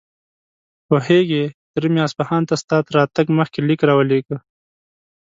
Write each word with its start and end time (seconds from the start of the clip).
پوهېږې، 0.87 1.43
تره 1.73 1.87
مې 1.93 2.01
اصفهان 2.07 2.43
ته 2.49 2.55
ستا 2.61 2.77
تر 2.85 2.91
راتګ 2.97 3.27
مخکې 3.39 3.59
ليک 3.67 3.81
راولېږه. 3.89 4.37